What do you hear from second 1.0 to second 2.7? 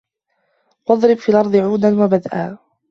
فِي الْأَرْضِ عَوْدًا وَبَدْءًا